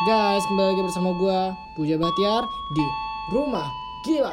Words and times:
Guys, 0.00 0.48
kembali 0.48 0.72
lagi 0.72 0.80
bersama 0.88 1.12
gua 1.12 1.52
Puja 1.76 2.00
Bahtiar 2.00 2.48
di 2.72 2.84
Rumah 3.36 3.68
Gila. 4.08 4.32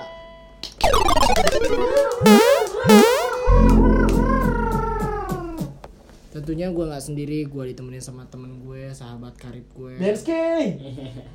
Tentunya 6.32 6.72
gua 6.72 6.96
nggak 6.96 7.04
sendiri, 7.04 7.44
gua 7.52 7.68
ditemenin 7.68 8.00
sama 8.00 8.24
temen 8.32 8.64
gue, 8.64 8.96
sahabat 8.96 9.36
karib 9.36 9.68
gue, 9.76 10.00
Denski. 10.00 10.80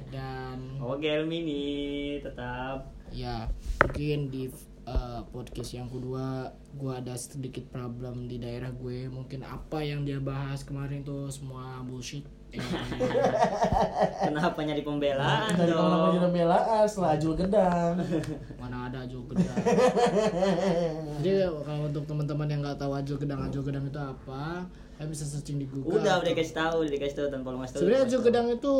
dan 0.09 0.81
Oke 0.81 1.13
Elmi 1.13 1.45
nih 1.45 2.25
tetap 2.25 2.89
ya 3.13 3.53
mungkin 3.85 4.33
di 4.33 4.49
uh, 4.89 5.29
podcast 5.29 5.77
yang 5.77 5.93
kedua 5.93 6.57
gua 6.81 7.05
ada 7.05 7.21
sedikit 7.21 7.69
problem 7.69 8.33
di 8.33 8.41
daerah 8.41 8.73
gue, 8.73 9.13
mungkin 9.13 9.45
apa 9.45 9.85
yang 9.85 10.09
dia 10.09 10.25
bahas 10.25 10.65
kemarin 10.65 11.05
tuh 11.05 11.29
semua 11.29 11.85
bullshit. 11.85 12.25
Kenapa 14.23 14.59
nyari 14.59 14.83
pembelaan 14.83 15.51
Dari 15.53 15.73
kalau 15.73 15.89
namanya 15.89 16.13
dong? 16.13 16.25
pembelaan 16.29 16.85
setelah 16.85 17.11
Ajul 17.17 17.33
Gedang. 17.35 17.93
mana 18.61 18.77
ada 18.87 18.99
Ajul 19.03 19.23
Gedang 19.27 19.57
jadi 21.19 21.33
kalau 21.63 21.83
untuk 21.87 22.05
teman-teman 22.05 22.47
yang 22.47 22.61
nggak 22.61 22.79
tahu 22.79 22.93
Ajul 22.93 23.17
Gedang 23.17 23.41
Ajul 23.43 23.63
Gedang 23.63 23.85
itu 23.85 23.99
apa 23.99 24.69
kalian 24.95 25.09
bisa 25.09 25.25
searching 25.25 25.59
di 25.59 25.67
Google 25.67 25.99
Udah 25.99 26.21
udah 26.21 26.29
dikasih 26.29 26.55
tahu, 26.55 26.75
udah 26.85 26.93
dikasih 26.93 27.17
tahu 27.17 27.27
tanpa 27.29 27.49
lu 27.49 27.59
ngasih 27.59 27.73
tahu. 27.73 27.81
sebenarnya 27.83 28.03
Ajul 28.05 28.21
Gedang 28.23 28.47
itu 28.51 28.73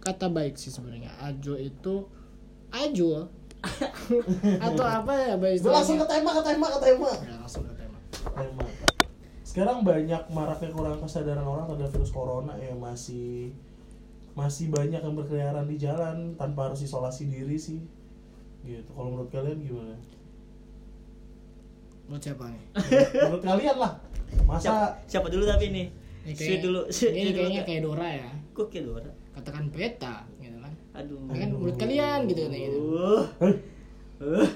kata 0.00 0.26
baik 0.26 0.54
sih 0.56 0.70
sebenarnya 0.70 1.12
Ajo 1.20 1.54
itu 1.54 1.94
Ajul 2.72 3.28
atau 4.58 4.82
apa 4.82 5.12
ya 5.14 5.34
Gue 5.38 5.70
langsung 5.70 5.94
ke 5.96 6.06
tema, 6.08 6.34
ke 6.34 6.42
tema, 6.42 6.66
ke 6.66 6.80
tema. 6.82 7.10
Ya, 7.14 7.36
langsung 7.38 7.62
ke 7.62 7.74
tema 7.76 7.98
Tema. 8.34 8.64
Sekarang 9.52 9.84
banyak 9.84 10.32
maraknya 10.32 10.72
kurang 10.72 10.96
kesadaran 10.96 11.44
orang 11.44 11.68
terhadap 11.68 11.92
virus 11.92 12.08
corona 12.08 12.56
ya 12.56 12.72
masih 12.72 13.52
masih 14.32 14.72
banyak 14.72 14.96
yang 14.96 15.12
berkeliaran 15.12 15.68
di 15.68 15.76
jalan 15.76 16.32
tanpa 16.34 16.72
harus 16.72 16.80
isolasi 16.80 17.28
diri 17.28 17.60
sih. 17.60 17.84
Gitu. 18.64 18.88
Kalau 18.88 19.12
menurut 19.12 19.28
kalian 19.28 19.60
gimana? 19.60 19.96
menurut 22.02 22.22
siapa 22.22 22.44
nih 22.50 22.62
menurut 23.14 23.42
kalian 23.42 23.76
lah. 23.78 23.92
Siapa, 24.28 24.44
Masa 24.44 24.72
siapa 25.06 25.28
dulu 25.28 25.44
tapi 25.44 25.68
nih? 25.68 25.86
ini 26.22 26.34
Si 26.34 26.52
dulu, 26.58 26.80
si 26.88 27.08
ini 27.08 27.30
dulu. 27.30 27.36
kayaknya 27.38 27.62
kayak 27.64 27.82
Dora 27.82 28.08
ya 28.10 28.30
Kok 28.52 28.66
kayak 28.68 28.84
Dora? 28.84 29.10
katakan 29.32 29.64
peta 29.68 30.14
gitu 30.38 30.56
kan 30.56 30.72
Aduh. 30.94 31.20
Kan 31.26 31.48
menurut 31.52 31.76
kalian 31.76 32.18
gitu 32.26 32.42
nih 32.48 32.60
gitu. 32.66 32.78
Uh. 32.90 33.24
Uh. 34.18 34.48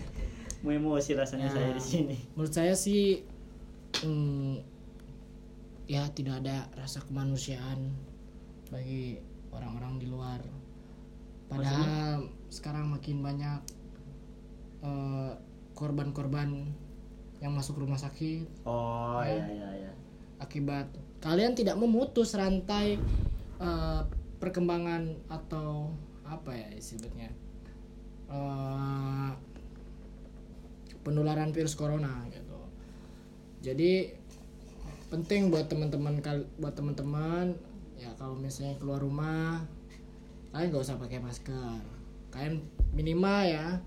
Mau 0.62 0.70
emosi 0.70 1.12
rasanya 1.12 1.48
Ya. 1.48 1.54
saya 1.54 1.70
di 1.72 1.82
sini. 1.82 2.16
menurut 2.34 2.52
saya 2.52 2.72
sih 2.72 3.24
hmm, 4.02 4.58
ya 5.86 6.06
tidak 6.14 6.42
ada 6.42 6.66
rasa 6.78 7.02
kemanusiaan 7.02 7.90
bagi 8.70 9.18
orang-orang 9.52 10.00
di 10.00 10.06
luar 10.08 10.40
padahal 11.46 12.26
sekarang 12.48 12.88
makin 12.88 13.20
banyak 13.20 13.60
eh, 14.80 15.32
korban-korban 15.76 16.72
yang 17.42 17.52
masuk 17.52 17.82
rumah 17.82 17.98
sakit 17.98 18.46
Oh 18.64 19.20
Ya. 19.20 19.34
iya 19.36 19.46
iya 19.50 19.68
iya. 19.84 19.92
akibat 20.38 20.88
kalian 21.20 21.52
tidak 21.54 21.76
memutus 21.76 22.32
rantai 22.34 22.96
eh, 23.60 24.00
perkembangan 24.40 25.12
atau 25.28 25.92
apa 26.24 26.56
ya 26.56 26.68
istilahnya 26.72 27.28
eh, 28.32 29.30
penularan 31.02 31.50
virus 31.50 31.74
corona 31.74 32.24
gitu 32.30 32.51
jadi 33.62 34.10
penting 35.08 35.54
buat 35.54 35.70
teman-teman 35.70 36.18
buat 36.58 36.74
teman-teman 36.74 37.54
ya 37.94 38.10
kalau 38.18 38.34
misalnya 38.34 38.74
keluar 38.82 38.98
rumah 38.98 39.62
kalian 40.50 40.68
nggak 40.74 40.82
usah 40.82 40.98
pakai 40.98 41.22
masker 41.22 41.78
kalian 42.34 42.60
minimal 42.90 43.40
ya 43.46 43.78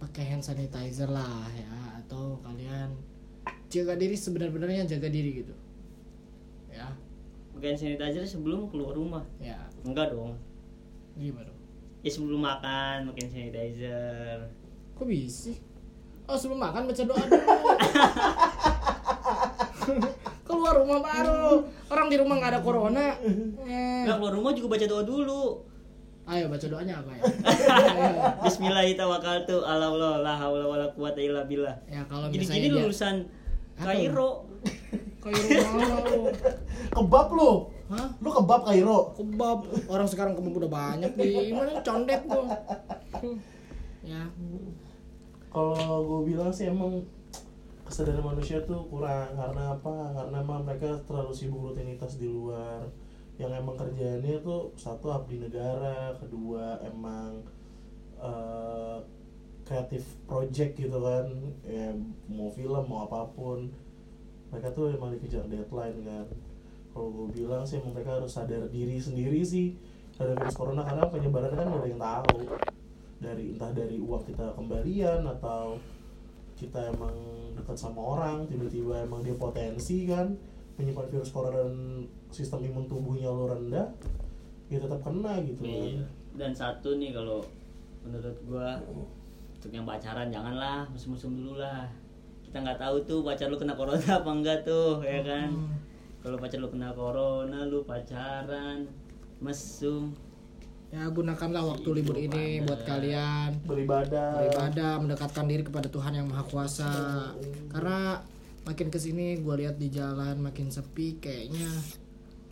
pakai 0.00 0.34
hand 0.34 0.42
sanitizer 0.42 1.06
lah 1.12 1.46
ya 1.52 2.02
atau 2.02 2.40
kalian 2.42 2.96
jaga 3.70 3.94
diri 3.94 4.16
sebenar-benarnya 4.16 4.88
jaga 4.88 5.06
diri 5.12 5.44
gitu 5.44 5.54
ya 6.72 6.90
Bukan 7.52 7.76
sanitizer 7.76 8.24
sebelum 8.24 8.72
keluar 8.72 8.96
rumah. 8.96 9.24
ya 9.36 9.60
Enggak 9.84 10.16
dong. 10.16 10.40
gimana 11.20 11.52
dong? 11.52 11.60
Ya 12.00 12.10
sebelum 12.10 12.40
makan 12.40 13.12
makin 13.12 13.28
sanitizer. 13.28 14.48
kok 14.96 15.04
bisa? 15.06 15.52
Oh 16.24 16.34
sebelum 16.34 16.60
makan 16.60 16.86
baca 16.86 17.02
doa 17.02 17.20
dulu 17.20 17.42
keluar 20.46 20.72
rumah 20.76 20.98
baru 21.00 21.64
orang 21.88 22.06
di 22.08 22.16
rumah 22.16 22.34
nggak 22.38 22.50
ada 22.52 22.60
corona 22.60 23.16
eh. 23.18 24.02
Enggak 24.02 24.16
keluar 24.18 24.32
rumah 24.32 24.50
juga 24.52 24.66
baca 24.70 24.86
doa 24.86 25.02
dulu. 25.02 25.42
ayo 26.22 26.46
baca 26.46 26.62
doanya 26.62 26.94
apa 26.96 27.10
ya. 27.12 27.20
Bismillahirrahmanirrahim. 28.46 29.58
Ala 29.60 29.84
Allah 29.90 30.12
la 30.22 30.32
haula 30.38 30.64
wala 30.64 30.86
quwata 30.88 31.18
illa 31.18 31.42
billah. 31.42 31.74
ya 31.84 32.00
kalau 32.06 32.30
Gini 32.30 32.46
misalnya 32.46 32.62
gini 32.62 32.70
dia 32.70 32.80
lulusan? 32.80 33.14
Kairo. 33.74 34.30
lu 35.22 36.22
kebab 36.96 37.28
lu. 37.32 37.50
hah 37.90 38.08
Lu 38.22 38.28
kebab 38.30 38.60
Kairo. 38.62 38.98
kebab 39.12 39.58
orang 39.88 40.06
sekarang 40.06 40.32
kebab 40.38 40.52
udah 40.56 40.70
banyak 40.70 41.10
di 41.18 41.50
mana 41.50 41.80
condet 41.80 42.22
Hmm. 43.12 43.38
ya 44.02 44.18
Kalau 45.52 46.00
gue 46.08 46.32
bilang 46.32 46.48
sih 46.48 46.72
emang 46.72 47.04
kesadaran 47.84 48.24
manusia 48.24 48.64
tuh 48.64 48.88
kurang 48.88 49.36
karena 49.36 49.76
apa? 49.76 50.16
Karena 50.16 50.40
emang 50.40 50.64
mereka 50.64 50.96
terlalu 51.04 51.36
sibuk 51.36 51.60
rutinitas 51.60 52.16
di 52.16 52.24
luar. 52.24 52.88
Yang 53.36 53.60
emang 53.60 53.76
kerjaannya 53.76 54.40
tuh 54.40 54.72
satu 54.80 55.12
abdi 55.12 55.44
negara, 55.44 56.16
kedua 56.16 56.80
emang 56.88 57.44
eh, 58.16 58.96
kreatif 59.68 60.08
project 60.24 60.72
gitu 60.80 60.96
kan, 61.04 61.28
ya 61.68 61.92
mau 62.32 62.48
film 62.48 62.88
mau 62.88 63.04
apa 63.04 63.28
pun. 63.36 63.68
Mereka 64.48 64.72
tuh 64.72 64.88
emang 64.88 65.12
dikejar 65.12 65.44
deadline 65.52 66.00
kan. 66.00 66.26
Kalau 66.96 67.12
gue 67.12 67.28
bilang 67.44 67.68
sih 67.68 67.76
emang 67.76 67.92
mereka 67.92 68.16
harus 68.16 68.32
sadar 68.32 68.72
diri 68.72 68.96
sendiri 68.96 69.44
sih 69.44 69.76
terhadap 70.16 70.48
virus 70.48 70.56
corona 70.56 70.80
karena 70.80 71.04
penyebarannya 71.12 71.56
kan 71.60 71.68
ada 71.76 71.88
yang 71.88 72.00
tahu 72.00 72.40
dari 73.22 73.54
entah 73.54 73.70
dari 73.70 74.02
uang 74.02 74.26
kita 74.26 74.58
kembalian 74.58 75.22
atau 75.38 75.78
kita 76.58 76.90
emang 76.90 77.14
dekat 77.54 77.78
sama 77.78 78.18
orang 78.18 78.44
tiba-tiba 78.50 79.06
emang 79.06 79.22
dia 79.22 79.38
potensi 79.38 80.04
kan 80.10 80.34
menyimpan 80.76 81.06
virus 81.08 81.30
corona 81.30 81.62
dan 81.62 82.04
sistem 82.34 82.66
imun 82.66 82.90
tubuhnya 82.90 83.30
lo 83.30 83.46
rendah 83.54 83.86
ya 84.66 84.78
tetap 84.80 85.00
kena 85.04 85.38
gitu 85.46 85.62
kan 85.62 85.70
Iya. 85.70 86.04
Dan 86.32 86.52
satu 86.56 86.96
nih 86.96 87.12
kalau 87.12 87.44
menurut 88.02 88.36
gua 88.48 88.80
untuk 89.52 89.70
yang 89.70 89.84
pacaran 89.84 90.32
janganlah 90.32 90.88
mesum-mesum 90.90 91.38
dulu 91.38 91.60
lah. 91.60 91.86
Kita 92.42 92.64
nggak 92.64 92.80
tahu 92.80 92.96
tuh 93.04 93.20
pacar 93.20 93.52
lu 93.52 93.60
kena 93.60 93.76
corona 93.76 94.00
apa 94.18 94.30
enggak 94.32 94.58
tuh, 94.64 95.04
ya 95.04 95.20
kan? 95.22 95.52
Hmm. 95.52 95.76
Kalau 96.24 96.36
pacar 96.40 96.58
lu 96.58 96.72
kena 96.72 96.90
corona, 96.96 97.68
lu 97.68 97.84
pacaran, 97.84 98.88
mesum. 99.44 100.16
Ya 100.92 101.08
gunakanlah 101.08 101.64
waktu 101.64 101.88
libur 101.96 102.20
ini 102.20 102.60
buat 102.68 102.84
kalian. 102.84 103.64
Beribadah. 103.64 104.36
Beribadah 104.36 105.00
mendekatkan 105.00 105.48
diri 105.48 105.64
kepada 105.64 105.88
Tuhan 105.88 106.20
yang 106.20 106.28
maha 106.28 106.44
kuasa. 106.44 106.92
Karena 107.72 108.20
makin 108.68 108.92
ke 108.92 109.00
sini 109.00 109.40
gue 109.40 109.54
lihat 109.64 109.80
di 109.80 109.88
jalan 109.88 110.36
makin 110.44 110.68
sepi 110.68 111.16
kayaknya. 111.16 111.72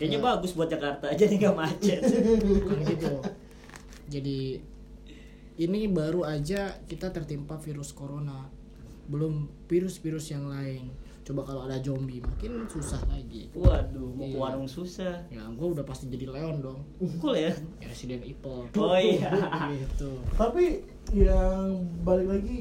Kayaknya 0.00 0.20
bagus 0.24 0.56
buat 0.56 0.72
Jakarta 0.72 1.12
aja 1.12 1.24
nih 1.28 1.36
nggak 1.36 1.56
macet. 1.60 2.00
bukan 2.64 2.78
gitu. 2.88 3.14
Jadi 4.08 4.40
ini 5.60 5.80
baru 5.92 6.24
aja 6.24 6.80
kita 6.88 7.12
tertimpa 7.12 7.60
virus 7.60 7.92
corona. 7.92 8.48
Belum 9.04 9.52
virus-virus 9.68 10.32
yang 10.32 10.48
lain 10.48 11.09
coba 11.31 11.43
kalau 11.44 11.62
ada 11.65 11.79
zombie 11.79 12.19
makin 12.19 12.67
susah 12.67 12.99
lagi 13.06 13.47
Waduh, 13.53 14.11
mau 14.11 14.25
ke 14.25 14.29
Iya. 14.29 14.38
warung 14.41 14.67
susah. 14.67 15.15
ya 15.29 15.47
gue 15.47 15.69
udah 15.71 15.82
pasti 15.82 16.06
jadi 16.06 16.27
Leon 16.29 16.59
dong 16.59 16.82
Cool 17.17 17.38
ya. 17.38 17.55
ya, 17.79 17.87
Resident 17.87 18.23
Evil 18.23 18.67
Oh 18.75 18.94
iya. 18.94 19.31
gitu 19.73 20.11
tapi 20.35 20.82
yang 21.11 21.75
balik 22.00 22.27
lagi 22.29 22.56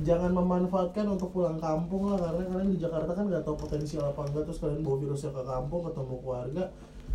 jangan 0.00 0.32
memanfaatkan 0.32 1.06
untuk 1.06 1.30
pulang 1.30 1.56
kampung 1.56 2.08
lah 2.08 2.18
karena 2.18 2.42
kalian 2.46 2.70
di 2.70 2.78
Jakarta 2.78 3.12
kan 3.12 3.24
nggak 3.24 3.42
tahu 3.42 3.54
potensial 3.56 4.04
apa 4.04 4.24
enggak 4.24 4.42
terus 4.44 4.58
kalian 4.58 4.80
bawa 4.80 4.96
virusnya 4.98 5.30
ke 5.30 5.42
kampung 5.42 5.80
ketemu 5.84 6.14
keluarga 6.18 6.64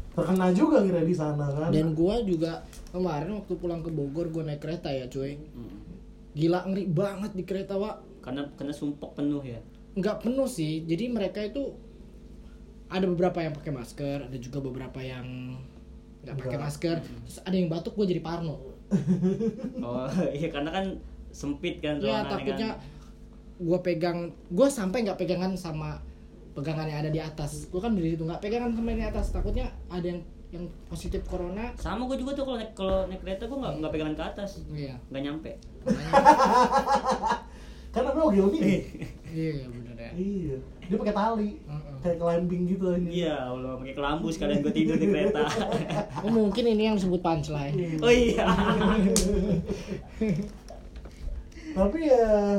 terkena 0.10 0.48
juga 0.50 0.78
kira 0.82 1.02
di 1.02 1.12
sana 1.12 1.46
kan 1.50 1.70
dan 1.70 1.92
gue 1.92 2.16
juga 2.26 2.62
kemarin 2.90 3.36
waktu 3.36 3.54
pulang 3.56 3.82
ke 3.82 3.90
Bogor 3.90 4.28
gue 4.28 4.44
naik 4.44 4.60
kereta 4.60 4.90
ya 4.90 5.06
cuy 5.06 5.36
Hmm. 5.50 5.76
gila 6.32 6.64
ngeri 6.66 6.86
banget 6.88 7.32
di 7.34 7.44
kereta 7.44 7.74
wa 7.74 7.98
Karena 8.20 8.44
kena 8.54 8.70
sumpok 8.70 9.16
penuh 9.16 9.40
ya. 9.42 9.58
Nggak 10.00 10.24
penuh 10.26 10.48
sih. 10.48 10.88
Jadi 10.88 11.12
mereka 11.12 11.44
itu 11.44 11.76
ada 12.90 13.06
beberapa 13.06 13.46
yang 13.46 13.54
pakai 13.54 13.70
masker 13.70 14.18
ada 14.26 14.38
juga 14.42 14.66
beberapa 14.66 14.98
yang 15.04 15.60
nggak 16.26 16.36
pakai 16.40 16.58
masker. 16.60 16.96
Terus 17.04 17.38
ada 17.44 17.56
yang 17.56 17.70
batuk 17.70 17.94
gue 18.00 18.16
jadi 18.16 18.24
parno. 18.24 18.58
Oh 19.86 20.10
iya 20.34 20.50
karena 20.50 20.74
kan 20.74 20.86
sempit 21.30 21.78
kan 21.78 22.02
ya 22.02 22.26
takutnya 22.26 22.74
kan. 22.74 22.82
gue 23.62 23.80
pegang 23.86 24.34
gue 24.50 24.66
sampai 24.66 25.06
nggak 25.06 25.22
pegangan 25.22 25.54
sama 25.54 26.02
pegangan 26.58 26.90
yang 26.90 27.00
ada 27.06 27.12
di 27.14 27.22
atas. 27.22 27.70
Gue 27.70 27.78
kan 27.78 27.94
berdiri 27.94 28.18
itu 28.18 28.26
nggak 28.26 28.42
pegangan 28.42 28.74
sama 28.74 28.88
yang 28.96 29.00
di 29.06 29.08
atas. 29.14 29.30
Takutnya 29.30 29.70
ada 29.94 30.06
yang 30.10 30.26
yang 30.50 30.66
positif 30.90 31.22
corona. 31.30 31.70
Sama 31.78 32.10
gue 32.10 32.18
juga 32.18 32.34
tuh 32.34 32.50
kalau 32.50 32.58
naik 32.58 32.74
kalau 32.74 33.06
naik 33.06 33.22
kereta 33.22 33.46
gue 33.46 33.58
nggak 33.62 33.74
nggak 33.78 33.92
pegangan 33.94 34.16
ke 34.18 34.24
atas. 34.26 34.50
Iya. 34.74 34.98
Nggak 35.14 35.22
nyampe. 35.22 35.52
Kan 37.94 38.06
namanya 38.06 38.26
ogilvy 38.30 38.86
iya 39.34 39.66
bener 39.70 39.89
ya 40.14 40.20
iya 40.20 40.58
dia 40.90 40.98
pakai 40.98 41.14
tali 41.14 41.52
Heeh. 41.62 41.96
kayak 42.02 42.18
climbing 42.18 42.64
gitu 42.66 42.86
aja 42.90 43.10
iya 43.10 43.36
Allah 43.46 43.78
pakai 43.78 43.94
kelambu 43.94 44.28
sekalian 44.34 44.60
gue 44.66 44.74
tidur 44.74 44.98
di 44.98 45.08
kereta 45.08 45.46
oh, 46.26 46.32
mungkin 46.42 46.64
ini 46.66 46.84
yang 46.90 46.96
disebut 46.98 47.22
punchline 47.22 47.76
oh 48.02 48.10
iya 48.10 48.46
tapi 51.78 52.00
ya 52.10 52.58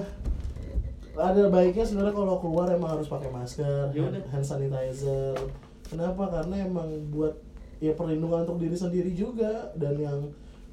ada 1.21 1.43
baiknya 1.51 1.85
sebenarnya 1.85 2.15
kalau 2.17 2.39
keluar 2.41 2.71
emang 2.71 2.97
harus 2.97 3.11
pakai 3.11 3.29
masker, 3.29 3.93
Ya 3.93 4.09
udah. 4.09 4.23
hand 4.31 4.47
sanitizer. 4.47 5.37
Kenapa? 5.85 6.31
Karena 6.31 6.65
emang 6.65 6.89
buat 7.13 7.35
ya 7.83 7.93
perlindungan 7.93 8.47
untuk 8.49 8.63
diri 8.63 8.77
sendiri 8.79 9.13
juga 9.13 9.69
dan 9.77 9.99
yang 10.01 10.19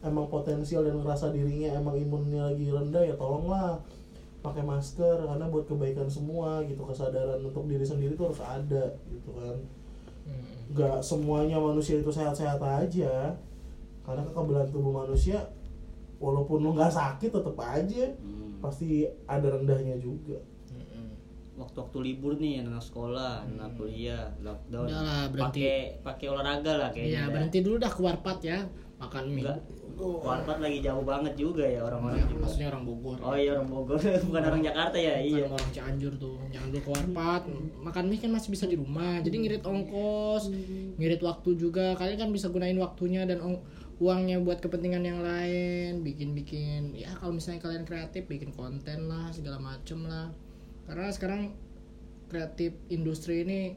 emang 0.06 0.30
potensial 0.30 0.86
dan 0.86 1.02
ngerasa 1.02 1.34
dirinya 1.34 1.74
emang 1.76 1.98
imunnya 1.98 2.54
lagi 2.54 2.70
rendah 2.70 3.04
ya 3.04 3.16
tolonglah 3.18 3.82
pakai 4.39 4.62
masker 4.62 5.18
karena 5.19 5.45
buat 5.45 5.66
kebaikan 5.66 6.07
semua 6.07 6.62
gitu 6.63 6.81
kesadaran 6.81 7.42
untuk 7.42 7.66
diri 7.66 7.81
sendiri 7.81 8.13
tuh 8.13 8.30
harus 8.30 8.42
ada 8.42 8.84
gitu 9.07 9.30
kan 9.31 9.57
Mm-mm. 10.24 10.72
nggak 10.72 10.98
semuanya 11.00 11.57
manusia 11.57 11.95
itu 11.95 12.07
sehat-sehat 12.07 12.60
aja 12.60 13.34
karena 14.01 14.22
kekebalan 14.24 14.68
tubuh 14.68 14.94
manusia 14.95 15.42
walaupun 16.18 16.57
lu 16.60 16.69
nggak 16.72 16.89
sakit 16.89 17.30
tetap 17.30 17.57
aja 17.57 18.06
Hmm. 18.18 18.57
pasti 18.60 18.88
ada 19.25 19.48
rendahnya 19.50 19.98
juga 19.98 20.38
Mm-mm. 20.69 21.07
waktu-waktu 21.57 21.98
libur 22.04 22.33
nih 22.36 22.62
anak 22.62 22.80
sekolah 22.80 23.44
anak 23.44 23.74
kuliah 23.74 24.31
lockdown 24.40 24.86
Udah 24.88 24.98
lah, 24.98 25.24
berhenti. 25.28 25.44
pakai 25.62 25.75
pakai 26.01 26.25
olahraga 26.28 26.74
lah 26.75 26.90
kayaknya 26.90 27.12
Iya 27.12 27.22
dah. 27.22 27.31
berhenti 27.31 27.60
dulu 27.60 27.75
dah 27.78 27.90
ke 27.90 28.01
warpat 28.01 28.38
ya 28.42 28.60
makan 28.98 29.24
mie. 29.28 29.44
enggak 29.44 29.60
warpat 29.98 30.58
lagi 30.58 30.78
jauh 30.80 31.02
banget 31.02 31.34
juga 31.34 31.66
ya 31.66 31.82
orang-orang 31.82 32.22
Ya, 32.22 32.26
maksudnya 32.38 32.68
orang 32.70 32.84
Bogor. 32.86 33.18
oh 33.18 33.34
iya 33.34 33.50
orang 33.54 33.68
Bogor 33.68 33.98
bukan 34.30 34.44
orang 34.44 34.62
Jakarta 34.62 34.94
ya 34.94 35.14
Bukan 35.16 35.28
iya 35.28 35.44
orang 35.48 35.70
Cianjur 35.72 36.14
tuh. 36.16 36.38
Jangan 36.48 36.68
dulu 36.70 36.82
ke 36.82 36.90
warpat. 36.92 37.42
Makan 37.80 38.04
mie 38.06 38.20
kan 38.20 38.32
masih 38.32 38.50
bisa 38.50 38.66
di 38.66 38.76
rumah. 38.76 39.18
Jadi 39.20 39.36
ngirit 39.36 39.64
ongkos, 39.64 40.44
ngirit 40.96 41.22
waktu 41.22 41.50
juga. 41.54 41.94
Kalian 41.94 42.18
kan 42.18 42.30
bisa 42.30 42.48
gunain 42.48 42.78
waktunya 42.78 43.24
dan 43.24 43.42
ong- 43.42 43.64
uangnya 43.98 44.38
buat 44.38 44.60
kepentingan 44.60 45.02
yang 45.02 45.20
lain, 45.20 46.06
bikin-bikin 46.06 46.94
ya 46.94 47.10
kalau 47.18 47.34
misalnya 47.34 47.60
kalian 47.60 47.82
kreatif 47.82 48.26
bikin 48.26 48.54
konten 48.54 49.08
lah 49.08 49.32
segala 49.32 49.58
macem 49.58 50.06
lah. 50.06 50.30
Karena 50.86 51.10
sekarang 51.10 51.42
kreatif 52.26 52.78
industri 52.88 53.42
ini 53.42 53.74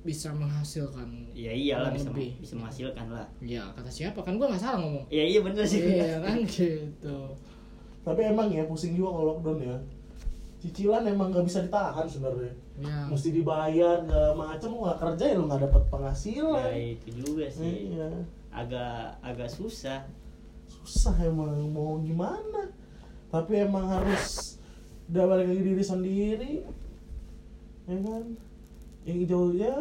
bisa 0.00 0.32
menghasilkan 0.32 1.28
iya 1.36 1.52
iyalah 1.52 1.92
bisa 1.92 2.08
lebih. 2.08 2.32
bisa 2.40 2.56
menghasilkan 2.56 3.06
lah. 3.12 3.28
Ya 3.44 3.68
kata 3.76 3.92
siapa? 3.92 4.24
Kan 4.24 4.40
gua 4.40 4.48
nggak 4.48 4.62
salah 4.64 4.80
ngomong. 4.80 5.04
Iya 5.12 5.24
iya 5.36 5.40
bener 5.44 5.64
sih. 5.68 5.80
Iya 5.84 6.24
kan? 6.24 6.36
Gitu. 6.48 7.18
Tapi 8.00 8.20
emang 8.24 8.48
ya 8.48 8.64
pusing 8.64 8.96
juga 8.96 9.12
kalau 9.12 9.36
lockdown 9.36 9.60
ya. 9.60 9.76
Cicilan 10.60 11.04
emang 11.04 11.28
nggak 11.32 11.44
bisa 11.44 11.60
ditahan 11.64 12.08
sebenarnya. 12.08 12.52
Ya 12.80 12.96
mesti 13.12 13.28
dibayar 13.28 14.00
nggak 14.08 14.32
macem. 14.40 14.72
Nggak 14.72 14.98
kerja 15.04 15.24
ya 15.28 15.34
lu 15.36 15.44
nggak 15.44 15.62
dapat 15.68 15.82
penghasilan. 15.92 16.70
Ya 16.72 16.76
itu 16.96 17.08
juga 17.20 17.44
sih. 17.52 17.92
Iya. 17.92 18.08
Agak 18.48 19.20
agak 19.20 19.52
susah. 19.52 20.00
Susah 20.80 21.12
emang 21.20 21.52
mau 21.68 22.00
gimana? 22.00 22.72
Tapi 23.28 23.68
emang 23.68 23.84
harus 23.84 24.56
udah 25.12 25.24
balik 25.28 25.52
lagi 25.52 25.62
diri 25.76 25.84
sendiri. 25.84 26.52
Ya 27.84 28.00
kan 28.00 28.24
yang 29.08 29.18
jauh 29.24 29.52
ya 29.56 29.76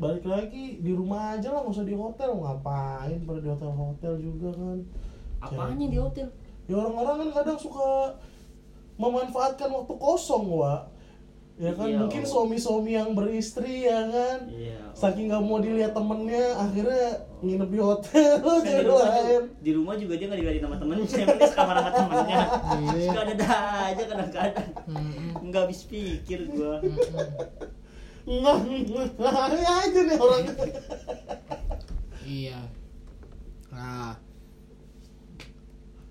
balik 0.00 0.24
lagi 0.24 0.80
di 0.80 0.96
rumah 0.96 1.36
aja 1.36 1.52
lah 1.52 1.60
nggak 1.64 1.74
usah 1.76 1.86
di 1.86 1.96
hotel. 1.96 2.30
Ngapain 2.40 3.18
pada 3.28 3.40
di 3.40 3.48
hotel 3.52 3.70
hotel 3.72 4.12
juga 4.16 4.48
kan? 4.56 4.78
Apanya 5.40 5.86
di 5.88 5.98
hotel? 6.00 6.28
Ya 6.64 6.74
orang-orang 6.80 7.16
kan 7.28 7.30
kadang 7.42 7.58
suka 7.58 8.16
memanfaatkan 9.00 9.68
waktu 9.72 9.94
kosong 9.96 10.46
wa 10.48 10.84
ya 11.60 11.76
kan 11.76 11.88
Iya, 11.92 12.00
mungkin 12.04 12.24
oh. 12.24 12.28
suami-suami 12.28 12.96
yang 12.96 13.12
beristri 13.12 13.84
ya 13.84 14.08
kan? 14.08 14.48
Iya 14.48 14.80
saking 15.00 15.32
nggak 15.32 15.42
mau 15.44 15.58
dilihat 15.64 15.96
temennya 15.96 16.44
akhirnya 16.60 17.24
nginep 17.40 17.70
di 17.72 17.80
hotel 17.80 18.36
Kan 18.44 18.60
di 18.60 18.84
rumah, 18.84 19.08
lain. 19.08 19.24
juga, 19.24 19.38
di 19.64 19.70
rumah 19.72 19.94
juga 19.96 20.12
dia 20.20 20.26
nggak 20.28 20.40
dilihatin 20.44 20.64
sama 20.68 20.76
temennya 20.76 21.04
dia 21.08 21.48
sekamar 21.48 21.74
sama 21.80 21.90
temennya. 21.96 22.38
Iya. 22.80 23.00
suka 23.08 23.20
ada 23.24 23.48
aja 23.88 24.02
kadang-kadang. 24.04 24.68
Nggak 25.40 25.60
habis 25.64 25.80
pikir 25.88 26.40
gua. 26.52 26.74
Nggak 28.30 29.74
aja 29.82 30.00
nih 30.06 30.16
orang. 30.16 30.44
Iya. 32.22 32.60
Nah. 33.74 34.14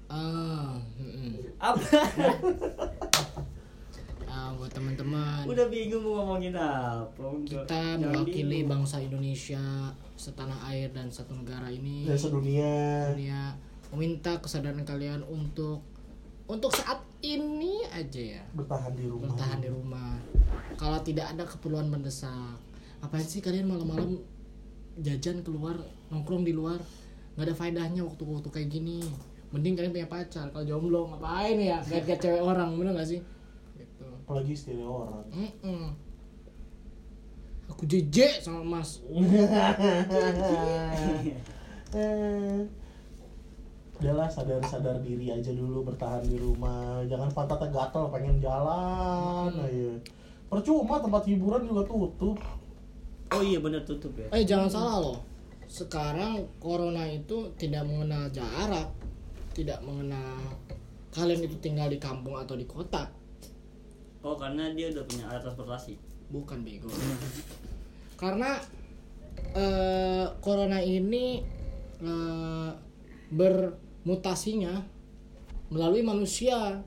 Ah 0.10 0.76
mm-mm. 1.00 1.32
apa? 1.62 1.80
Ah 4.30 4.54
buat 4.54 4.70
teman-teman. 4.70 5.42
Udah 5.50 5.66
bingung 5.74 6.06
mau 6.06 6.22
ngomongin 6.22 6.54
apa 6.54 7.18
Udah. 7.18 7.66
kita 7.66 7.98
mewakili 7.98 8.62
bingung. 8.62 8.86
bangsa 8.86 9.02
Indonesia 9.02 9.90
setanah 10.14 10.70
air 10.70 10.94
dan 10.94 11.10
satu 11.10 11.34
negara 11.34 11.66
ini. 11.74 12.06
Dan 12.06 12.14
sedunia 12.14 13.10
dunia. 13.16 13.58
Meminta 13.90 14.38
kesadaran 14.38 14.86
kalian 14.86 15.26
untuk 15.26 15.82
untuk 16.46 16.70
saat 16.74 17.02
ini 17.26 17.79
aja 17.94 18.22
ya. 18.40 18.42
Bertahan 18.56 18.94
di 18.96 19.06
rumah. 19.06 19.28
Bertahan 19.32 19.60
di 19.62 19.70
rumah. 19.70 20.12
Kalau 20.76 21.00
tidak 21.04 21.26
ada 21.36 21.44
keperluan 21.46 21.90
mendesak. 21.90 22.58
Apa 23.00 23.16
sih 23.24 23.40
kalian 23.40 23.68
malam-malam 23.68 24.20
jajan 25.00 25.44
keluar 25.44 25.80
nongkrong 26.12 26.44
di 26.44 26.52
luar 26.52 26.84
nggak 27.40 27.48
ada 27.48 27.56
faedahnya 27.56 28.02
waktu-waktu 28.04 28.50
kayak 28.52 28.70
gini. 28.70 29.00
Mending 29.50 29.80
kalian 29.80 29.94
punya 29.96 30.10
pacar. 30.12 30.52
Kalau 30.52 30.66
jomblo 30.68 31.16
ngapain 31.16 31.58
ya? 31.58 31.80
Lihat 31.88 32.22
cewek 32.22 32.44
orang 32.44 32.78
bener 32.78 32.94
gak 33.00 33.10
sih? 33.10 33.22
Gitu. 33.74 34.06
Apalagi 34.28 34.52
istri 34.54 34.78
orang. 34.78 35.26
Mm-mm. 35.34 35.96
aku 37.70 37.86
jejek 37.86 38.42
sama 38.42 38.66
mas 38.66 38.98
udahlah 44.00 44.32
sadar-sadar 44.32 45.04
diri 45.04 45.28
aja 45.28 45.52
dulu 45.52 45.92
bertahan 45.92 46.24
di 46.24 46.40
rumah. 46.40 47.04
Jangan 47.06 47.30
pantatnya 47.36 47.68
gatel 47.68 48.08
pengen 48.08 48.40
jalan 48.40 49.52
aja 49.52 49.92
percuma 50.50 50.98
tempat 50.98 51.24
hiburan 51.30 51.70
juga 51.70 51.86
tutup. 51.86 52.38
Oh 53.30 53.44
iya 53.46 53.62
bener 53.62 53.86
tutup 53.86 54.16
ya. 54.18 54.28
Eh 54.34 54.44
jangan 54.48 54.68
salah 54.72 54.98
loh. 54.98 55.20
Sekarang 55.70 56.50
corona 56.58 57.06
itu 57.06 57.54
tidak 57.62 57.86
mengenal 57.86 58.26
jarak 58.34 58.90
tidak 59.54 59.84
mengenal 59.86 60.40
kalian 61.12 61.46
itu 61.46 61.58
tinggal 61.62 61.92
di 61.92 62.02
kampung 62.02 62.40
atau 62.40 62.58
di 62.58 62.66
kota. 62.66 63.12
Oh 64.26 64.40
karena 64.40 64.72
dia 64.74 64.90
udah 64.96 65.04
punya 65.06 65.24
alat 65.30 65.44
transportasi. 65.46 66.00
Bukan 66.30 66.62
bego. 66.62 66.92
Karena 68.22 68.60
eh, 69.56 70.28
corona 70.44 70.84
ini 70.84 71.42
eh, 72.04 72.70
bermutasinya 74.04 74.82
melalui 75.70 76.02
manusia 76.02 76.82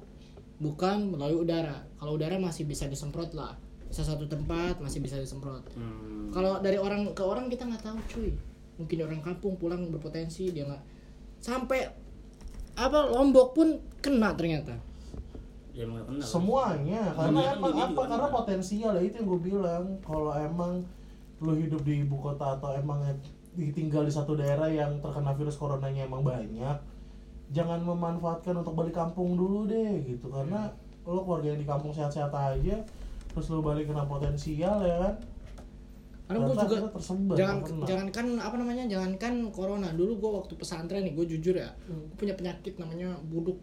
bukan 0.59 1.15
melalui 1.15 1.47
udara. 1.47 1.87
Kalau 1.99 2.19
udara 2.19 2.39
masih 2.39 2.67
bisa 2.67 2.87
disemprot 2.91 3.35
lah. 3.35 3.55
Bisa 3.87 4.03
satu 4.03 4.25
tempat 4.27 4.81
masih 4.81 5.05
bisa 5.05 5.21
disemprot. 5.21 5.63
Hmm. 5.77 6.33
kalau 6.33 6.65
dari 6.65 6.81
orang 6.81 7.13
ke 7.13 7.21
orang 7.21 7.53
kita 7.53 7.69
nggak 7.69 7.85
tahu 7.85 7.99
cuy. 8.09 8.33
Mungkin 8.81 8.97
orang 9.05 9.21
kampung 9.21 9.55
pulang 9.61 9.87
berpotensi 9.93 10.49
dia 10.51 10.65
nggak. 10.65 10.83
Sampai 11.39 11.87
apa 12.73 12.99
lombok 13.13 13.53
pun 13.53 13.69
kena 14.01 14.33
ternyata. 14.33 14.81
Ya 15.73 15.85
kenal 15.89 16.25
semuanya 16.25 17.13
karena 17.17 17.57
emang 17.57 17.73
apa 17.73 17.93
juga 17.93 18.09
karena 18.13 18.29
benar. 18.29 18.37
potensial 18.41 18.93
ya 18.97 19.03
itu 19.05 19.15
yang 19.21 19.27
gue 19.29 19.41
bilang. 19.41 19.85
Kalau 20.01 20.33
emang 20.33 20.83
lu 21.43 21.55
hidup 21.59 21.83
di 21.85 22.07
ibu 22.07 22.17
kota 22.23 22.57
atau 22.57 22.73
emang 22.73 23.03
ditinggal 23.53 24.09
di 24.09 24.13
satu 24.15 24.33
daerah 24.33 24.73
yang 24.73 24.97
terkena 25.05 25.37
virus 25.37 25.61
coronanya 25.61 26.09
emang 26.09 26.25
banyak 26.25 26.77
jangan 27.51 27.83
memanfaatkan 27.83 28.55
untuk 28.63 28.79
balik 28.79 28.95
kampung 28.95 29.35
dulu 29.35 29.67
deh 29.67 30.05
gitu. 30.07 30.31
Karena 30.31 30.71
lo 31.03 31.27
keluarga 31.27 31.51
yang 31.51 31.61
di 31.61 31.67
kampung 31.67 31.91
sehat-sehat 31.91 32.31
aja 32.31 32.79
terus 33.33 33.49
lo 33.49 33.65
balik 33.65 33.89
kena 33.89 34.05
potensial 34.07 34.85
ya 34.85 34.97
kan? 35.09 35.15
Karena 36.29 36.39
gue 36.49 36.55
juga 36.55 36.77
tersebar 36.95 37.35
jangan 37.37 37.57
terkena. 37.61 37.85
jangankan 37.89 38.27
apa 38.41 38.57
namanya 38.57 38.85
jangankan 38.87 39.35
corona. 39.51 39.89
Dulu 39.93 40.13
gue 40.23 40.31
waktu 40.39 40.53
pesantren 40.57 41.03
nih 41.03 41.13
gue 41.19 41.27
jujur 41.37 41.57
ya 41.59 41.73
Hmm. 41.89 42.09
gua 42.09 42.17
punya 42.17 42.35
penyakit 42.39 42.79
namanya 42.79 43.09
buduk. 43.27 43.59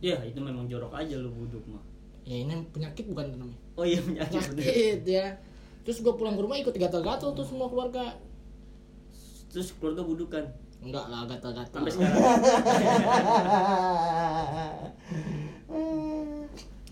Ya 0.00 0.16
itu 0.24 0.40
memang 0.40 0.66
jorok 0.66 0.96
aja 0.96 1.14
lu 1.20 1.30
buduk 1.30 1.62
mah. 1.68 1.84
Ya 2.24 2.40
ini 2.40 2.52
penyakit 2.72 3.08
bukan 3.08 3.32
namanya. 3.32 3.56
Oh 3.76 3.84
iya 3.84 4.00
penyakit 4.00 4.40
penyakit 4.52 5.00
ya. 5.06 5.26
Terus 5.84 6.04
gue 6.04 6.12
pulang 6.12 6.36
ke 6.36 6.42
rumah 6.44 6.56
ikut 6.60 6.74
gatal-gatal 6.76 7.32
tuh 7.32 7.44
semua 7.46 7.68
keluarga. 7.72 8.16
Terus 9.48 9.72
keluarga 9.76 10.04
budukan 10.04 10.44
enggak 10.80 11.04
lah 11.06 11.20
gatal-gatal. 11.24 11.76
Sampai 11.76 11.92
sekarang. 11.92 12.18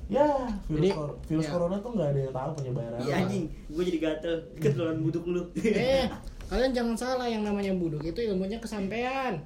Ya 0.09 0.25
virus, 0.65 0.73
Jadi, 0.73 0.89
cor- 0.91 1.19
virus 1.29 1.45
ya. 1.45 1.53
corona 1.53 1.77
tuh 1.79 1.93
nggak 1.93 2.09
ada 2.09 2.21
yang 2.25 2.33
tahu 2.33 2.51
penyebarannya 2.57 3.05
Iya 3.05 3.15
anjing, 3.21 3.45
gue 3.69 3.83
jadi 3.85 3.99
gatel. 4.01 4.35
Ketularan 4.57 5.05
buduk 5.05 5.25
lu. 5.29 5.43
eh 5.61 6.09
kalian 6.49 6.73
jangan 6.73 6.97
salah 6.97 7.29
yang 7.29 7.45
namanya 7.45 7.77
buduk 7.77 8.01
itu 8.01 8.17
ilmunya 8.25 8.57
kesampean 8.57 9.37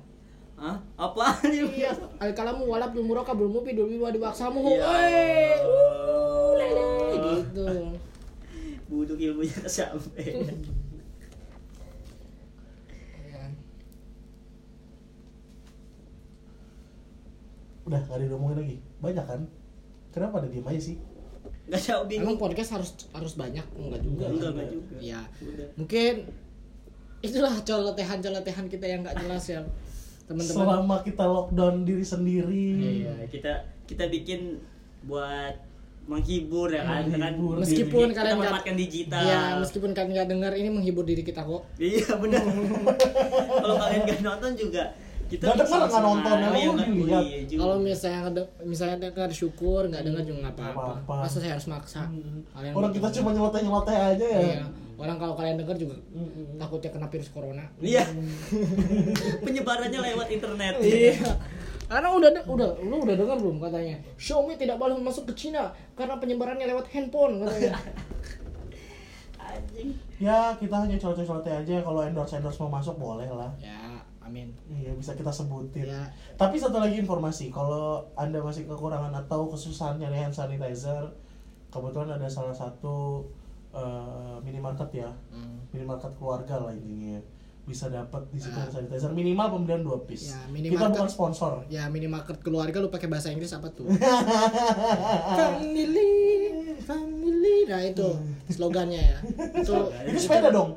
Hah? 0.54 0.78
Apa? 0.94 1.34
iya. 1.50 1.90
Al 2.22 2.30
kalamu 2.30 2.70
walap 2.70 2.94
lumuraka 2.94 3.34
belum 3.34 3.58
mupi 3.58 3.74
dulu 3.74 4.06
wa 4.06 4.14
diwaksamu 4.14 4.62
Ya 4.70 4.86
eh 5.02 5.58
gitu. 7.18 7.66
Buduk 8.86 9.18
ilmunya 9.18 9.56
kesampe. 9.58 10.22
Ya. 13.26 13.42
Udah 17.92 18.00
gak 18.02 18.14
ada 18.14 18.22
yang 18.22 18.32
ngomongin 18.34 18.58
lagi 18.58 18.76
banyak 18.98 19.24
kan 19.24 19.40
kenapa 20.10 20.34
ada 20.38 20.48
diem 20.48 20.64
aja 20.66 20.82
sih 20.82 20.96
Gak 21.64 21.78
jauh 21.80 22.02
emang 22.02 22.10
bingung. 22.10 22.36
podcast 22.36 22.70
harus 22.72 22.90
harus 23.10 23.34
banyak 23.34 23.62
enggak 23.72 24.00
juga 24.00 24.24
Enggak, 24.26 24.50
enggak 24.52 24.68
juga. 24.72 24.94
ya 24.98 25.20
Udah. 25.38 25.68
mungkin 25.74 26.14
itulah 27.20 27.54
colotehan-colotehan 27.60 28.66
kita 28.66 28.84
yang 28.84 29.00
nggak 29.00 29.16
jelas 29.16 29.44
ya 29.46 29.60
teman-teman 30.24 30.64
selama 30.64 30.96
kita 31.00 31.24
lockdown 31.24 31.76
diri 31.82 32.02
sendiri 32.04 32.66
Iya, 33.00 33.14
kita 33.26 33.52
kita 33.84 34.04
bikin 34.08 34.58
buat 35.02 35.54
menghibur 36.02 36.66
ya 36.68 36.82
kan, 36.82 37.06
Menghibur. 37.06 37.54
kan 37.54 37.62
Meskipun 37.62 38.06
kita 38.08 38.16
kalian 38.16 38.26
nggak- 38.32 38.38
memanfaatkan 38.42 38.74
digital. 38.76 39.22
ya 39.22 39.40
meskipun 39.56 39.90
kalian 39.92 40.10
nggak 40.12 40.28
dengar 40.28 40.52
ini 40.52 40.68
menghibur 40.68 41.04
diri 41.04 41.22
kita 41.22 41.42
kok 41.42 41.62
Iya 41.76 42.10
benar. 42.16 42.42
Kalau 43.62 43.76
kalian 43.78 44.02
gak 44.04 44.20
nonton 44.20 44.52
juga 44.56 44.82
kita 45.32 45.44
Nggak 45.48 46.02
nonton, 46.02 46.36
iya, 46.36 46.48
lu 46.60 46.72
nggak- 46.72 46.88
dilihat? 46.88 47.24
iya 47.24 47.38
juga. 47.42 47.58
kalau 47.58 47.76
misalnya 47.78 48.20
ngede- 48.22 48.50
misalnya 48.62 48.96
dengar 49.00 49.28
syukur 49.30 49.82
nggak 49.84 50.02
dengar 50.02 50.22
juga 50.22 50.38
nggak 50.42 50.54
apa-apa 50.54 51.12
masa 51.18 51.36
saya 51.38 51.52
harus 51.52 51.66
maksa 51.66 52.02
Hmm. 52.04 52.44
Kalian 52.50 52.72
orang 52.72 52.82
nggak 52.82 52.92
kita 52.94 53.06
dengar. 53.06 53.16
cuma 53.18 53.30
nyeloteh 53.32 53.60
nyeloteh 53.62 53.96
aja 53.96 54.26
ya 54.28 54.40
iya 54.42 54.62
orang 54.94 55.16
kalau 55.16 55.34
kalian 55.34 55.56
dengar 55.56 55.74
juga 55.74 55.96
Mm-mm. 56.10 56.54
takutnya 56.56 56.90
kena 56.90 57.08
virus 57.08 57.28
corona 57.28 57.64
Iya. 57.80 58.04
Penyebarannya 59.42 59.98
lewat 60.00 60.28
internet. 60.30 60.74
iya 60.78 61.16
karena 61.84 62.08
udah 62.08 62.30
udah 62.46 62.68
lu 62.80 62.96
udah 63.00 63.14
dengar 63.14 63.36
belum 63.36 63.58
katanya 63.58 63.96
Xiaomi 64.16 64.54
tidak 64.54 64.76
boleh 64.76 64.96
masuk 64.96 65.28
ke 65.28 65.34
Cina 65.36 65.68
karena 65.92 66.16
penyebarannya 66.16 66.64
lewat 66.66 66.88
handphone 66.88 67.42
katanya 67.42 67.76
Anjing. 69.42 69.92
ya 70.16 70.56
kita 70.56 70.76
hanya 70.78 70.96
celoteh 70.96 71.26
aja 71.52 71.74
kalau 71.78 72.00
endorse 72.00 72.32
endorse 72.34 72.56
mau 72.58 72.72
masuk 72.72 72.96
boleh 72.96 73.28
lah 73.28 73.52
ya 73.58 73.91
amin 74.22 74.48
iya 74.68 74.90
bisa 74.92 75.12
kita 75.12 75.28
sebutin 75.28 75.86
ya 75.86 76.04
Tapi 76.34 76.56
satu 76.56 76.76
lagi 76.76 76.96
informasi, 76.96 77.48
kalau 77.48 78.06
anda 78.14 78.38
masih 78.38 78.64
kekurangan 78.64 79.12
atau 79.12 79.46
kesusahan 79.46 79.96
nyari 79.96 80.16
hand 80.16 80.30
sanitizer, 80.30 81.10
kebetulan 81.68 82.10
ada 82.12 82.26
salah 82.26 82.52
satu 82.52 83.26
eh, 83.70 84.36
minimarket 84.40 84.90
ya, 84.96 85.10
Hmm. 85.28 85.64
minimarket 85.70 86.12
keluarga 86.14 86.60
lah 86.60 86.70
intinya, 86.70 87.16
bisa 87.62 87.88
dapat 87.88 88.20
di 88.28 88.36
situ 88.36 88.52
Ah. 88.52 88.62
hand 88.62 88.74
sanitizer 88.74 89.10
minimal 89.10 89.48
pembelian 89.50 89.80
dua 89.80 89.98
piece. 90.02 90.28
Ya, 90.28 90.38
Kita 90.40 90.52
minimarket- 90.52 90.92
bukan 90.92 91.08
sponsor. 91.08 91.52
ya 91.68 91.88
minimarket 91.88 92.36
keluarga 92.38 92.78
lu 92.78 92.88
pakai 92.88 93.06
bahasa 93.06 93.28
Inggris 93.28 93.50
apa 93.50 93.70
tuh 93.70 93.86
family 95.32 96.10
family 96.78 97.56
nah 97.64 97.80
itu 97.80 98.08
slogannya 98.48 99.00
ya 99.00 99.18
itu 99.62 99.74
Itu 100.06 100.18
sepeda 100.20 100.50
dong. 100.50 100.76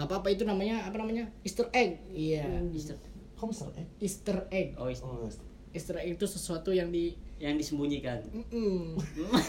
Nggak 0.00 0.08
apa-apa 0.08 0.28
itu 0.30 0.42
namanya 0.42 0.80
apa 0.82 0.96
namanya 0.96 1.28
Easter 1.40 1.68
egg 1.70 2.00
iya 2.08 2.48
Easter, 2.66 2.96
Kamu 3.36 3.52
Mister 3.52 3.68
eh? 3.74 3.86
Easter 3.98 4.36
egg 4.50 4.68
Oh, 4.74 4.88
is- 4.88 5.00
Oh, 5.00 5.28
Easter 5.70 5.96
egg 5.96 6.14
itu 6.14 6.24
sesuatu 6.24 6.70
yang 6.70 6.88
di 6.88 7.12
yang 7.36 7.54
disembunyikan. 7.54 8.20
Mm-mm. 8.26 9.00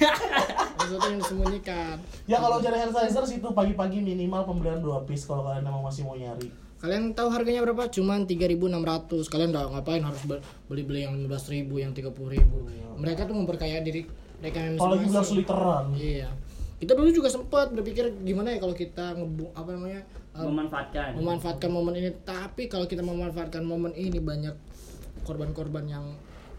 sesuatu 0.77 1.05
yang 1.05 1.19
disembunyikan 1.19 1.95
Ya 2.23 2.37
kalau 2.37 2.59
cari 2.59 2.77
hand 2.77 2.91
sanitizer 2.91 3.25
situ 3.25 3.47
pagi-pagi 3.49 3.99
minimal 3.99 4.43
pembelian 4.45 4.79
dua 4.79 5.03
piece 5.03 5.23
kalau 5.23 5.43
kalian 5.43 5.63
emang 5.65 5.81
masih 5.81 6.03
mau 6.03 6.13
nyari. 6.13 6.47
kalian 6.77 7.11
tahu 7.11 7.29
harganya 7.29 7.61
berapa 7.61 7.85
cuman 7.87 8.25
3.600 8.25 8.57
kalian 9.27 9.49
nggak 9.49 9.65
ngapain 9.69 10.01
harus 10.01 10.21
be- 10.23 10.39
beli-beli 10.65 11.03
yang 11.03 11.13
15.000 11.15 11.69
yang 11.77 11.91
30.000 11.91 12.09
mereka 12.95 13.21
tuh 13.23 13.35
memperkaya 13.35 13.79
diri 13.79 14.09
mereka 14.37 14.57
yang 14.59 14.73
belas 14.75 14.89
masing-masing. 14.97 15.37
literan. 15.37 15.85
Iya. 15.93 16.29
Kita 16.77 16.97
dulu 16.97 17.09
juga 17.11 17.29
sempat 17.29 17.69
berpikir 17.69 18.09
gimana 18.21 18.49
ya 18.49 18.57
kalau 18.57 18.73
kita 18.73 19.13
ngebu 19.13 19.53
apa 19.53 19.69
namanya 19.69 20.01
uh, 20.35 20.45
Memanfaatkan. 20.47 21.17
memanfaatkan 21.17 21.69
momen 21.71 21.93
ini. 21.97 22.11
Tapi 22.23 22.67
kalau 22.71 22.85
kita 22.87 23.03
memanfaatkan 23.03 23.63
momen 23.63 23.91
ini 23.95 24.19
banyak 24.19 24.55
korban-korban 25.27 25.85
yang 25.85 26.05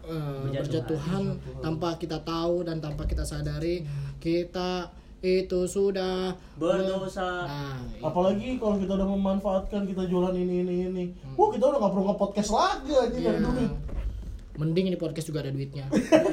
uh, 0.07 0.47
Berjatuhan. 0.47 0.63
berjatuhan 0.63 1.23
tanpa 1.59 1.95
kita 1.99 2.21
tahu 2.23 2.63
dan 2.63 2.79
tanpa 2.79 3.03
kita 3.07 3.23
sadari 3.27 3.83
kita 4.23 4.91
itu 5.23 5.63
sudah 5.71 6.35
Berdosa. 6.59 7.47
Nah, 7.47 7.79
Apalagi 8.03 8.59
kalau 8.59 8.75
kita 8.75 8.99
udah 8.99 9.07
memanfaatkan 9.07 9.87
kita 9.87 10.03
jualan 10.11 10.35
ini 10.35 10.67
ini 10.67 10.75
ini. 10.91 11.05
Wah 11.39 11.47
kita 11.47 11.63
udah 11.71 11.79
nggak 11.79 11.91
perlu 11.95 12.05
nge-podcast 12.11 12.49
lagi 12.51 12.91
aja 12.91 13.15
iya. 13.15 13.31
dari 13.31 13.39
duit. 13.39 13.71
Mending 14.59 14.85
ini 14.93 14.97
podcast 14.99 15.31
juga 15.31 15.41
ada 15.47 15.51
duitnya. 15.55 15.87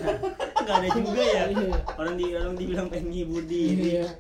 Enggak 0.61 0.77
ada 0.83 0.89
juga 0.93 1.23
ya. 1.23 1.45
Iya. 1.55 1.79
Orang 1.97 2.15
di 2.19 2.27
orang 2.35 2.55
dibilang 2.59 2.87
pengen 2.91 3.15
ngibur 3.15 3.43
diri. 3.47 4.03
Iya. 4.03 4.11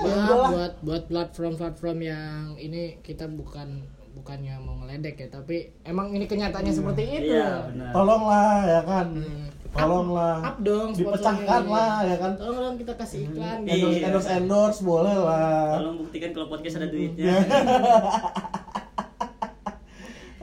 Ya 0.00 0.24
buat 0.32 0.72
buat 0.80 1.02
platform-platform 1.12 1.98
yang 2.00 2.56
ini 2.56 2.98
kita 3.04 3.28
bukan 3.28 3.84
bukannya 4.10 4.58
mau 4.58 4.74
ngeledek 4.82 5.22
ya, 5.22 5.28
tapi 5.30 5.70
emang 5.86 6.10
ini 6.10 6.26
kenyataannya 6.26 6.72
seperti 6.74 7.02
itu. 7.06 7.36
Iya, 7.36 7.70
benar. 7.70 7.90
Tolonglah 7.94 8.54
ya 8.66 8.80
kan. 8.82 9.06
Hmm. 9.14 9.46
Tolonglah. 9.70 10.36
Up 10.42 10.56
dong 10.66 10.90
Dipecahkan 10.98 11.62
lah 11.70 12.02
ya 12.02 12.16
kan. 12.18 12.32
Tolong 12.34 12.58
dong 12.58 12.76
kita 12.80 12.92
kasih 12.98 13.30
iklan. 13.30 13.58
Iya. 13.62 13.74
Endorse 13.78 14.00
endorse 14.02 14.28
endorse 14.34 14.80
boleh 14.82 15.14
lah. 15.14 15.78
Tolong 15.78 15.96
buktikan 16.02 16.30
kalau 16.34 16.46
podcast 16.50 16.82
ada 16.82 16.86
Iya. 16.88 16.92
duitnya. 16.92 17.34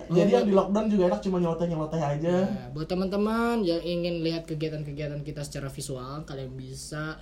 Jadi 0.08 0.32
yang 0.32 0.48
di 0.48 0.56
lockdown 0.56 0.88
juga 0.88 1.04
enak 1.12 1.20
cuma 1.20 1.36
nyeloteh 1.44 1.68
nyeloteh 1.68 2.00
aja. 2.00 2.36
Nah, 2.48 2.72
buat 2.72 2.88
teman-teman 2.88 3.60
yang 3.68 3.84
ingin 3.84 4.24
lihat 4.24 4.48
kegiatan-kegiatan 4.48 5.20
kita 5.20 5.44
secara 5.44 5.68
visual, 5.68 6.24
kalian 6.24 6.56
bisa 6.56 7.20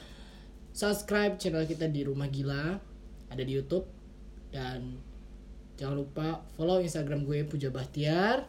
subscribe 0.75 1.39
channel 1.39 1.63
kita 1.63 1.87
di 1.87 2.03
Rumah 2.03 2.27
Gila, 2.27 2.75
ada 3.31 3.43
di 3.47 3.55
YouTube 3.55 3.87
dan 4.51 4.99
jangan 5.79 6.03
lupa 6.03 6.43
follow 6.59 6.83
Instagram 6.83 7.23
gue 7.23 7.47
Puja 7.47 7.71
Bahtiar 7.71 8.43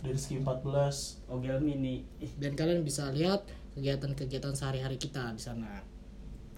Dari 0.00 0.16
ski 0.16 0.40
14 0.40 1.28
Ogel 1.28 1.60
mini. 1.60 2.08
Dan 2.40 2.56
kalian 2.56 2.80
bisa 2.80 3.12
lihat 3.12 3.44
kegiatan-kegiatan 3.76 4.56
sehari-hari 4.56 4.96
kita 4.96 5.36
di 5.36 5.42
sana. 5.44 5.84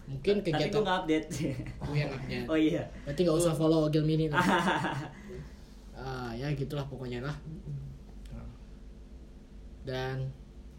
Mungkin 0.07 0.47
Tapi 0.47 0.55
gue 0.55 0.71
kegiatan 0.71 0.87
update. 0.87 1.27
gue 1.83 1.97
yang 1.99 2.15
update. 2.15 2.47
oh 2.47 2.59
iya. 2.59 2.87
Berarti 3.03 3.21
nggak 3.27 3.39
usah 3.39 3.55
follow 3.59 3.91
Ogel 3.91 4.07
Mini. 4.07 4.31
tuh. 4.31 4.39
Ah, 5.99 6.31
ya 6.31 6.47
gitulah 6.55 6.87
pokoknya 6.87 7.19
lah. 7.19 7.35
Dan 9.83 10.31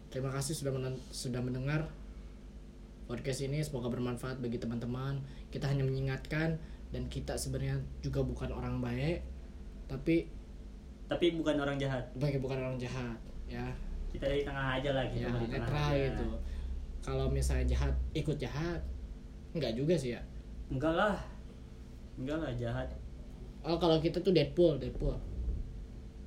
terima 0.07 0.31
kasih 0.31 0.55
sudah 0.55 0.71
sudah 1.11 1.43
mendengar 1.43 1.91
podcast 3.09 3.41
ini. 3.41 3.57
Semoga 3.59 3.89
bermanfaat 3.89 4.37
bagi 4.37 4.55
teman-teman. 4.55 5.17
Kita 5.49 5.65
hanya 5.65 5.81
mengingatkan 5.81 6.61
dan 6.89 7.03
kita 7.07 7.33
sebenarnya 7.33 7.81
juga 7.99 8.21
bukan 8.21 8.49
orang 8.49 8.77
baik, 8.77 9.25
tapi 9.85 10.29
Tapi 11.05 11.33
bukan 11.33 11.57
orang 11.57 11.75
jahat. 11.75 12.05
baik 12.13 12.37
bukan 12.37 12.57
orang 12.59 12.77
jahat, 12.77 13.17
ya. 13.45 13.65
Kita 14.09 14.25
dari 14.25 14.41
tengah 14.41 14.77
aja 14.77 14.89
lah 14.93 15.05
kita 15.05 15.25
Ya, 15.25 15.33
di 15.33 15.47
tengah 15.47 15.65
netral 15.65 15.89
aja. 15.89 15.97
gitu. 16.05 16.27
Kalau 16.99 17.25
misalnya 17.27 17.65
jahat 17.67 17.93
ikut 18.11 18.37
jahat, 18.37 18.81
enggak 19.51 19.73
juga 19.73 19.97
sih 19.97 20.13
ya. 20.13 20.21
Enggak 20.69 20.93
lah. 20.93 21.17
Enggak 22.13 22.37
lah 22.37 22.51
jahat. 22.53 22.89
Oh 23.61 23.77
kalau 23.77 23.97
kita 23.97 24.21
tuh 24.21 24.29
Deadpool, 24.29 24.77
Deadpool, 24.77 25.17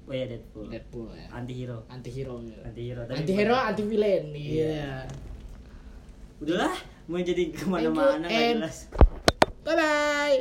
Oh 0.02 0.10
iya 0.10 0.26
Deadpool. 0.26 0.66
Deadpool 0.66 1.14
ya. 1.14 1.30
Anti 1.30 1.54
hero. 1.54 1.78
Anti 1.86 2.10
hero. 2.10 2.42
Ya. 2.42 2.58
Anti 2.66 2.82
hero. 2.82 3.02
Anti 3.06 3.32
hero, 3.32 3.54
anti 3.54 3.82
villain. 3.86 4.24
Iya. 4.34 4.66
Iya. 4.66 4.94
Udahlah, 6.42 6.74
mau 7.06 7.22
jadi 7.22 7.54
ke 7.54 7.70
mana-mana 7.70 8.26
nggak 8.26 8.58
jelas. 8.58 8.90
Bye 9.62 9.78
bye. 9.78 10.38